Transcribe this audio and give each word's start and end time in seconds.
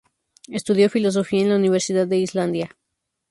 Estudió 0.47 0.89
filosofía 0.89 1.41
en 1.41 1.49
la 1.49 1.55
Universidad 1.57 2.07
de 2.07 2.17
Islandia. 2.17 2.75